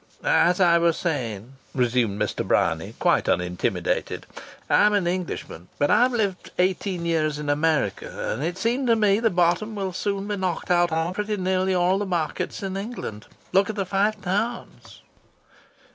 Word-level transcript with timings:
"As 0.23 0.59
I 0.59 0.79
was 0.79 0.97
saying," 0.97 1.57
resumed 1.75 2.19
Mr. 2.19 2.43
Bryany, 2.43 2.95
quite 2.97 3.29
unintimidated, 3.29 4.25
"I'm 4.67 4.93
an 4.95 5.05
Englishman. 5.05 5.67
But 5.77 5.91
I've 5.91 6.11
lived 6.11 6.49
eighteen 6.57 7.05
years 7.05 7.37
in 7.37 7.51
America, 7.51 8.33
and 8.33 8.41
it 8.43 8.57
seems 8.57 8.87
to 8.87 8.95
me 8.95 9.19
the 9.19 9.29
bottom 9.29 9.75
will 9.75 9.93
soon 9.93 10.27
be 10.27 10.37
knocked 10.37 10.71
out 10.71 10.91
of 10.91 11.13
pretty 11.13 11.37
nearly 11.37 11.75
all 11.75 11.99
the 11.99 12.07
markets 12.07 12.63
in 12.63 12.77
England. 12.77 13.27
Look 13.53 13.69
at 13.69 13.75
the 13.75 13.85
Five 13.85 14.19
Towns!" 14.23 15.01